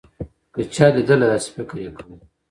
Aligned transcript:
که 0.53 0.61
چا 0.75 0.85
لېدله 0.95 1.25
داسې 1.31 1.49
فکر 1.55 1.75
يې 1.85 1.91
کوو. 1.97 2.15